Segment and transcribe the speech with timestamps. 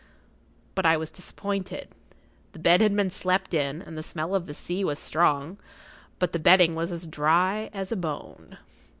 [0.73, 1.89] But I was disappointed.
[2.53, 5.59] The bed had been slept in, and the smell of the sea was strong;
[6.17, 8.57] but the bedding was as dry as a bone.